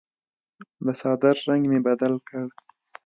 [0.85, 2.45] د څادر رنګ مې بدل کړ.